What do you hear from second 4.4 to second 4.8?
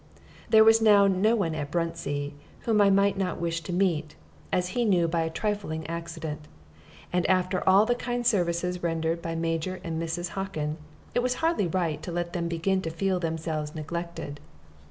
as